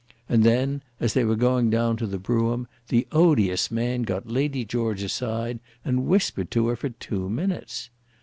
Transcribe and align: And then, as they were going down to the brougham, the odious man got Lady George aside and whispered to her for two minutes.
And 0.27 0.43
then, 0.43 0.81
as 0.99 1.13
they 1.13 1.23
were 1.23 1.35
going 1.35 1.69
down 1.69 1.95
to 1.97 2.07
the 2.07 2.17
brougham, 2.17 2.67
the 2.87 3.05
odious 3.11 3.69
man 3.69 4.01
got 4.01 4.27
Lady 4.27 4.65
George 4.65 5.03
aside 5.03 5.59
and 5.85 6.07
whispered 6.07 6.49
to 6.49 6.69
her 6.69 6.75
for 6.75 6.89
two 6.89 7.29
minutes. 7.29 7.91